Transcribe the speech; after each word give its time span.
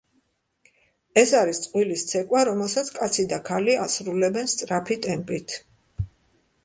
ეს 1.23 1.33
არის 1.41 1.59
წყვილის 1.65 2.05
ცეკვა, 2.11 2.41
რომელსაც 2.49 2.89
კაცი 2.97 3.27
და 3.35 3.41
ქალი 3.51 3.77
ასრულებენ 3.85 4.51
სწრაფი 4.55 4.99
ტემპით. 5.09 5.59